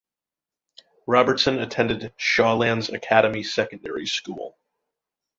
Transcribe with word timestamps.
Robertson 1.05 1.59
attended 1.59 2.11
Shawlands 2.17 2.91
Academy 2.91 3.43
Secondary 3.43 4.07
School. 4.07 4.57